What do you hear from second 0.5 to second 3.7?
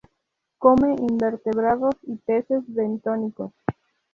Come invertebrados y peces bentónicos.